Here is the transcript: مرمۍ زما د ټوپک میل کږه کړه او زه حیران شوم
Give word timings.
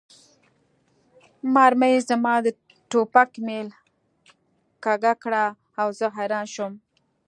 مرمۍ 1.53 1.95
زما 2.09 2.35
د 2.45 2.47
ټوپک 2.89 3.31
میل 3.47 3.67
کږه 4.83 5.13
کړه 5.23 5.45
او 5.81 5.87
زه 5.99 6.07
حیران 6.17 6.45
شوم 6.53 6.73